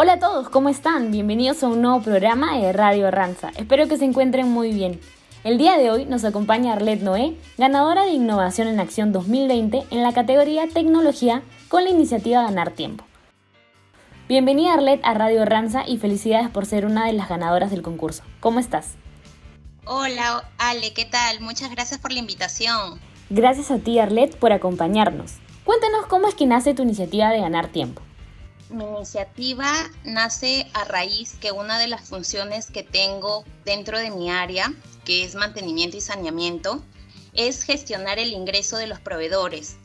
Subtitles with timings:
[0.00, 1.10] Hola a todos, ¿cómo están?
[1.10, 3.50] Bienvenidos a un nuevo programa de Radio Ranza.
[3.56, 5.00] Espero que se encuentren muy bien.
[5.42, 10.02] El día de hoy nos acompaña Arlet Noé, ganadora de Innovación en Acción 2020 en
[10.04, 13.04] la categoría Tecnología con la iniciativa Ganar Tiempo.
[14.28, 18.22] Bienvenida Arlet a Radio Ranza y felicidades por ser una de las ganadoras del concurso.
[18.38, 18.94] ¿Cómo estás?
[19.84, 21.40] Hola Ale, ¿qué tal?
[21.40, 23.00] Muchas gracias por la invitación.
[23.30, 25.38] Gracias a ti Arlet por acompañarnos.
[25.64, 28.02] Cuéntanos cómo es que nace tu iniciativa de Ganar Tiempo
[28.70, 29.72] mi iniciativa
[30.04, 34.72] nace a raíz que una de las funciones que tengo dentro de mi área,
[35.04, 36.82] que es mantenimiento y saneamiento,
[37.32, 39.76] es gestionar el ingreso de los proveedores.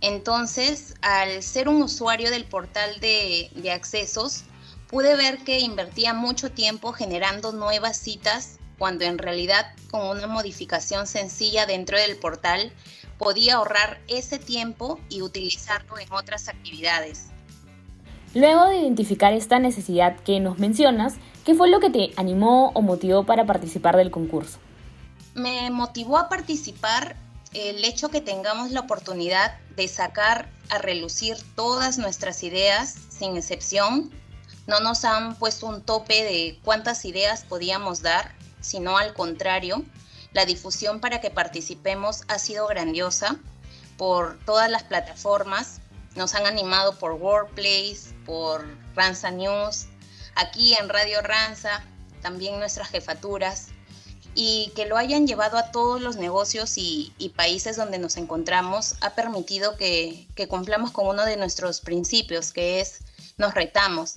[0.00, 4.44] Entonces, al ser un usuario del portal de, accesos,
[4.88, 11.06] pude ver que invertía mucho tiempo generando nuevas citas cuando en realidad con una modificación
[11.06, 12.72] sencilla dentro del portal
[13.16, 17.31] podía ahorrar ese tiempo y utilizarlo en otras actividades.
[18.34, 22.80] Luego de identificar esta necesidad que nos mencionas, ¿qué fue lo que te animó o
[22.80, 24.58] motivó para participar del concurso?
[25.34, 27.16] Me motivó a participar
[27.52, 34.10] el hecho que tengamos la oportunidad de sacar a relucir todas nuestras ideas sin excepción.
[34.66, 39.84] No nos han puesto un tope de cuántas ideas podíamos dar, sino al contrario,
[40.32, 43.36] la difusión para que participemos ha sido grandiosa
[43.98, 45.81] por todas las plataformas,
[46.14, 49.86] nos han animado por Workplace, por Ranza News,
[50.34, 51.84] aquí en Radio Ranza,
[52.20, 53.68] también nuestras jefaturas,
[54.34, 59.10] y que lo hayan llevado a todos los negocios y, países donde nos encontramos ha
[59.10, 63.00] permitido que, cumplamos con uno de nuestros principios, que es
[63.38, 64.16] nos retamos.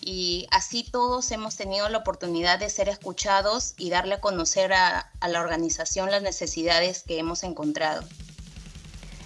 [0.00, 5.10] Y así todos hemos tenido la oportunidad de ser escuchados y darle a conocer a
[5.26, 8.02] la organización las necesidades que hemos encontrado.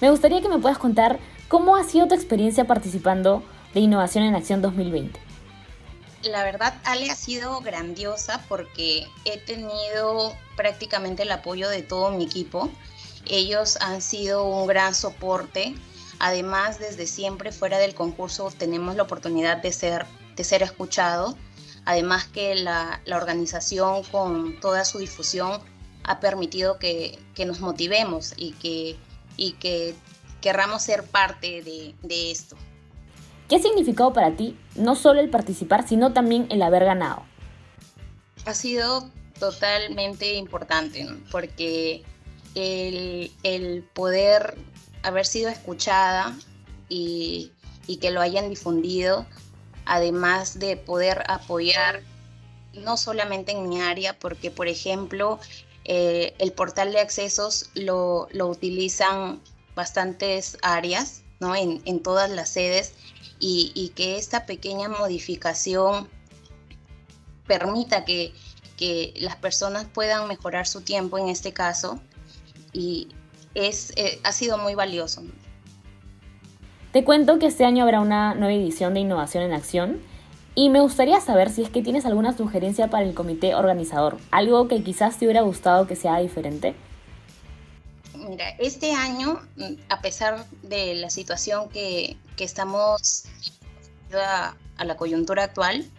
[0.00, 1.18] Me gustaría que me puedas contar
[1.48, 5.18] ¿Cómo ha sido tu experiencia participando de Innovación en Acción 2020?
[6.24, 12.24] La verdad, Ale, ha sido grandiosa porque he tenido prácticamente el apoyo de todo mi
[12.24, 12.68] equipo.
[13.24, 15.74] Ellos han sido un gran soporte.
[16.18, 20.04] Además, desde siempre fuera del concurso tenemos la oportunidad de ser,
[20.36, 21.34] de ser escuchados.
[21.86, 25.62] Además que la, organización con toda su difusión
[26.04, 28.98] ha permitido que, que nos motivemos y que,
[29.38, 29.94] y que
[30.40, 32.56] querramos ser parte de, esto.
[33.48, 37.22] ¿Qué ha significado para ti no solo el participar, sino también el haber ganado?
[38.44, 42.02] Ha sido totalmente importante, porque
[42.54, 44.56] el, poder
[45.02, 46.36] haber sido escuchada
[46.88, 47.52] y,
[48.00, 49.26] que lo hayan difundido,
[49.86, 52.02] además de poder apoyar
[52.74, 55.40] no solamente en mi área, porque por ejemplo
[55.84, 59.40] eh, el portal de accesos lo, lo utilizan
[59.78, 61.54] bastantes áreas, ¿no?
[61.54, 62.94] En, todas las sedes
[63.38, 66.08] y, que esta pequeña modificación
[67.46, 68.34] permita que,
[69.20, 72.00] las personas puedan mejorar su tiempo en este caso
[72.72, 73.08] y
[73.54, 75.22] es, eh, ha sido muy valioso.
[76.92, 80.00] Te cuento que este año habrá una nueva edición de Innovación en Acción
[80.56, 84.66] y me gustaría saber si es que tienes alguna sugerencia para el comité organizador, algo
[84.66, 86.74] que quizás te hubiera gustado que sea diferente.
[88.28, 93.24] Mira, este año, mm, a pesar de la situación que, estamos
[94.12, 95.90] a, a la coyuntura actual,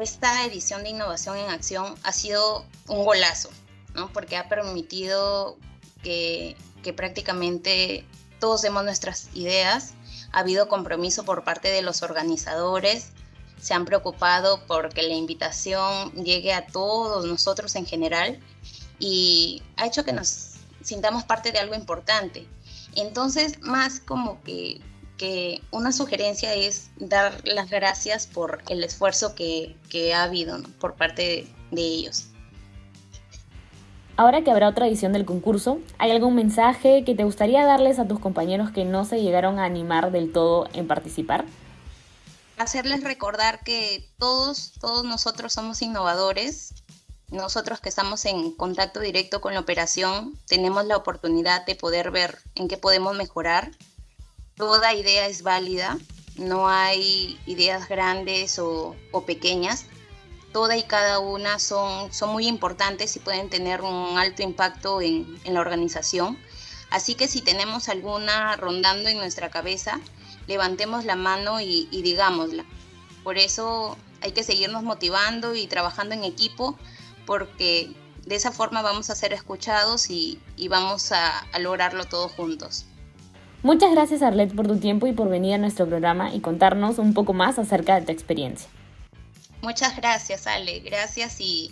[0.00, 3.50] esta edición de Innovación en Acción ha sido un golazo,
[3.94, 4.12] ¿no?
[4.12, 5.56] porque ha permitido
[6.02, 8.04] que, que prácticamente
[8.40, 9.94] todos demos nuestras ideas,
[10.32, 13.12] ha habido compromiso por parte de los organizadores,
[13.60, 18.40] se han preocupado porque la invitación llegue a todos nosotros en general
[18.98, 22.46] y ha hecho que nos sintamos parte de algo importante.
[22.94, 24.80] Entonces, más como que,
[25.72, 29.76] una sugerencia es dar las gracias por el esfuerzo que,
[30.14, 32.26] ha habido por parte de, ellos.
[34.16, 38.08] Ahora que habrá otra edición del concurso, ¿hay algún mensaje que te gustaría darles a
[38.08, 41.44] tus compañeros que no se llegaron a animar del todo en participar?
[42.56, 46.74] Hacerles recordar que todos, todos nosotros somos innovadores,
[47.30, 52.38] nosotros que estamos en contacto directo con la operación tenemos la oportunidad de poder ver
[52.54, 53.70] en qué podemos mejorar.
[54.56, 55.98] Toda idea es válida,
[56.36, 58.96] no hay ideas grandes o,
[59.26, 59.84] pequeñas.
[60.52, 65.38] Toda y cada una son, son muy importantes y pueden tener un alto impacto en,
[65.44, 66.38] la organización.
[66.90, 70.00] Así que si tenemos alguna rondando en nuestra cabeza,
[70.46, 72.64] levantemos la mano y, y digámosla.
[73.22, 76.78] Por eso hay que seguirnos motivando y trabajando en equipo
[77.28, 77.92] porque
[78.24, 80.40] de esa forma vamos a ser escuchados y,
[80.70, 82.86] vamos a, lograrlo todos juntos.
[83.62, 87.12] Muchas gracias Arlet por tu tiempo y por venir a nuestro programa y contarnos un
[87.12, 88.70] poco más acerca de tu experiencia.
[89.60, 91.70] Muchas gracias Ale, gracias y,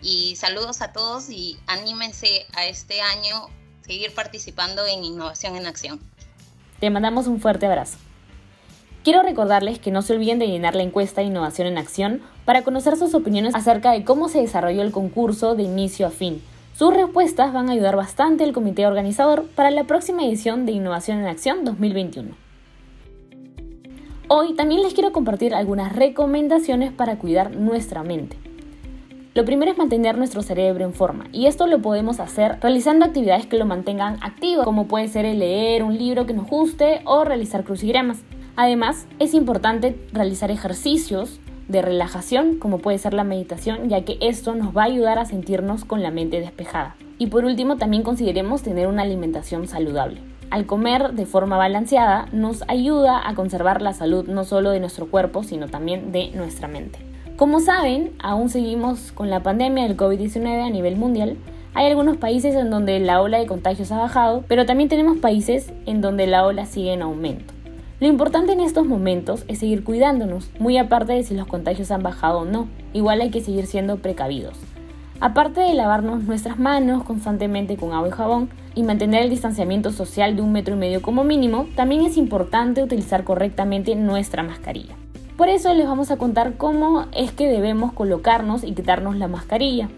[0.00, 3.48] y saludos a todos y anímense a este año
[3.84, 6.00] seguir participando en Innovación en Acción.
[6.78, 7.98] Te mandamos un fuerte abrazo.
[9.04, 12.62] Quiero recordarles que no se olviden de llenar la encuesta de Innovación en Acción para
[12.62, 16.40] conocer sus opiniones acerca de cómo se desarrolló el concurso de inicio a fin
[16.74, 21.18] sus respuestas van a ayudar bastante al comité organizador para la próxima edición de Innovación
[21.18, 22.30] en Acción 2021.
[24.28, 28.38] Hoy también les quiero compartir algunas recomendaciones para cuidar nuestra mente.
[29.34, 33.44] Lo primero es mantener nuestro cerebro en forma y esto lo podemos hacer realizando actividades
[33.44, 37.24] que lo mantengan activo, como puede ser el leer un libro que nos guste o
[37.24, 38.22] realizar crucigramas.
[38.56, 44.54] Además, es importante realizar ejercicios de relajación, como puede ser la meditación, ya que esto
[44.54, 46.96] nos va a ayudar a sentirnos con la mente despejada.
[47.18, 50.20] Y por último, también consideremos tener una alimentación saludable.
[50.50, 55.06] Al comer de forma balanceada nos ayuda a conservar la salud no solo de nuestro
[55.06, 56.98] cuerpo, sino también de nuestra mente.
[57.38, 61.38] Como saben, aún seguimos con la pandemia del COVID-19 a nivel mundial.
[61.72, 65.72] Hay algunos países en donde la ola de contagios ha bajado, pero también tenemos países
[65.86, 67.51] en donde la ola sigue en aumento.
[68.02, 72.02] Lo importante en estos momentos es seguir cuidándonos, muy aparte de si los contagios han
[72.02, 72.66] bajado o no.
[72.92, 74.58] Igual hay que seguir siendo precavidos.
[75.20, 80.34] Aparte de lavarnos nuestras manos constantemente con agua y jabón y mantener el distanciamiento social
[80.34, 84.96] de un metro y medio como mínimo, también es importante utilizar correctamente nuestra mascarilla.
[85.36, 89.88] Por eso les vamos a contar cómo es que debemos colocarnos y quitarnos la mascarilla.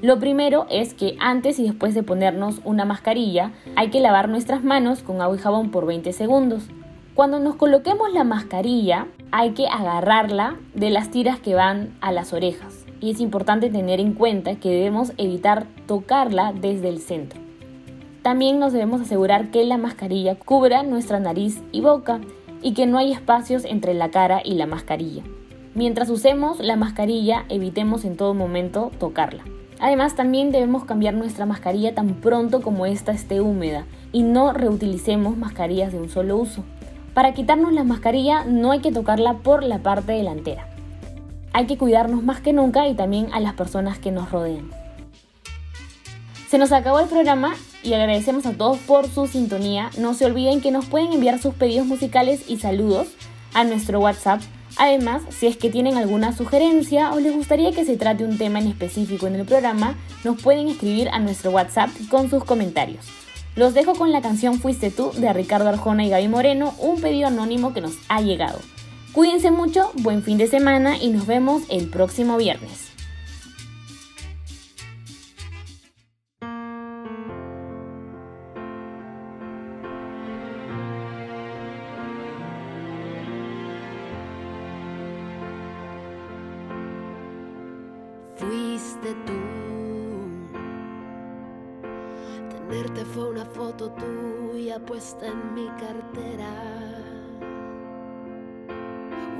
[0.00, 4.62] Lo primero es que antes y después de ponernos una mascarilla hay que lavar nuestras
[4.62, 6.68] manos con agua y jabón por 20 segundos.
[7.18, 12.32] Cuando nos coloquemos la mascarilla hay que agarrarla de las tiras que van a las
[12.32, 17.40] orejas y es importante tener en cuenta que debemos evitar tocarla desde el centro.
[18.22, 22.20] También nos debemos asegurar que la mascarilla cubra nuestra nariz y boca
[22.62, 25.24] y que no hay espacios entre la cara y la mascarilla.
[25.74, 29.42] Mientras usemos la mascarilla evitemos en todo momento tocarla.
[29.80, 35.36] Además también debemos cambiar nuestra mascarilla tan pronto como ésta esté húmeda y no reutilicemos
[35.36, 36.62] mascarillas de un solo uso.
[37.14, 40.68] Para quitarnos la mascarilla no hay que tocarla por la parte delantera.
[41.52, 44.70] Hay que cuidarnos más que nunca y también a las personas que nos rodean.
[46.48, 49.90] Se nos acabó el programa y agradecemos a todos por su sintonía.
[49.98, 53.08] No se olviden que nos pueden enviar sus pedidos musicales y saludos
[53.54, 54.40] a nuestro WhatsApp.
[54.76, 58.60] Además, si es que tienen alguna sugerencia o les gustaría que se trate un tema
[58.60, 63.04] en específico en el programa, nos pueden escribir a nuestro WhatsApp con sus comentarios.
[63.58, 67.26] Los dejo con la canción Fuiste tú de Ricardo Arjona y Gaby Moreno, un pedido
[67.26, 68.60] anónimo que nos ha llegado.
[69.12, 72.92] Cuídense mucho, buen fin de semana y nos vemos el próximo viernes.
[88.36, 89.77] Fuiste tú
[92.68, 96.52] Verte fue una foto tuya puesta en mi cartera.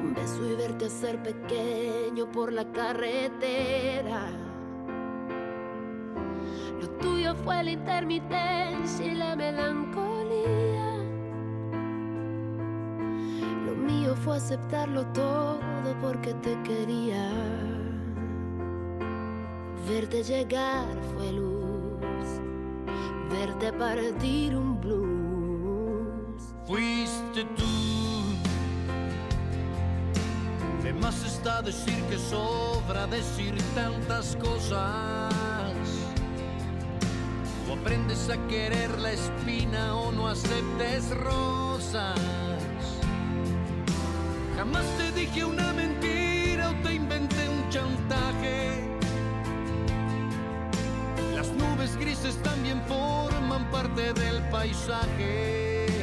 [0.00, 4.30] Un beso y verte a ser pequeño por la carretera.
[6.80, 10.94] Lo tuyo fue la intermitencia y la melancolía.
[13.66, 15.60] Lo mío fue aceptarlo todo
[16.00, 17.30] porque te quería.
[19.86, 21.57] Verte llegar fue luz
[23.28, 26.42] verte partir un blues.
[26.66, 27.64] Fuiste tú.
[30.82, 35.32] De más está decir que sobra decir tantas cosas.
[37.68, 42.18] O aprendes a querer la espina o no aceptes rosas.
[44.56, 48.88] Jamás te dije una mentira o te inventé un chantaje
[51.58, 52.80] nubes grises también
[53.66, 55.97] parte del paisaje.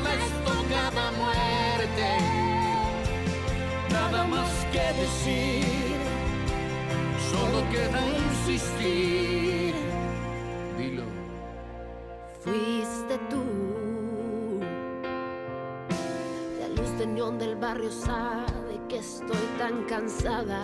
[0.00, 0.38] les
[1.18, 2.08] muerte,
[3.90, 5.96] nada más que decir,
[7.30, 9.74] solo queda insistir.
[10.76, 11.04] Dilo.
[12.40, 14.60] Fuiste tú,
[16.60, 20.62] la luz de neón del barrio sabe que estoy tan cansada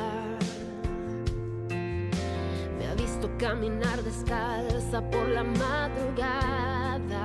[2.78, 7.24] Me ha visto caminar descalza por la madrugada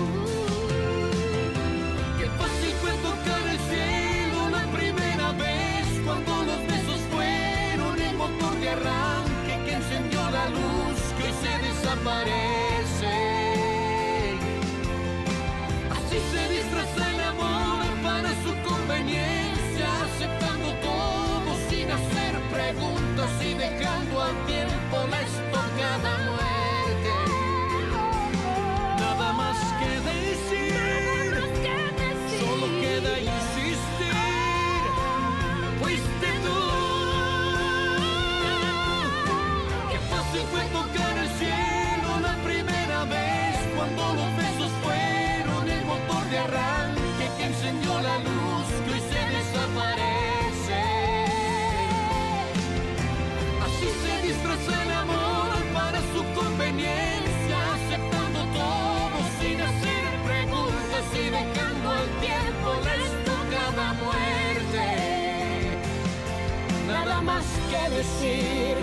[68.03, 68.75] si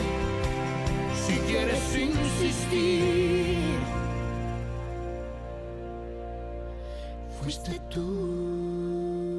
[1.47, 3.59] quieres insistir.
[7.41, 9.38] Fuiste tú.